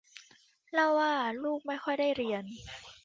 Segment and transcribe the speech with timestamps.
[0.73, 1.13] เล่าว่า
[1.43, 2.43] ลูกไม่ค่อยได้เรียน